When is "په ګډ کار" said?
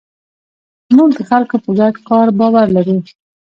1.63-2.27